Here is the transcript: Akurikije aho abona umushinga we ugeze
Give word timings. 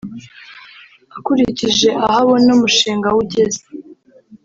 Akurikije 1.17 1.89
aho 2.05 2.15
abona 2.23 2.49
umushinga 2.57 3.07
we 3.09 3.17
ugeze 3.23 3.61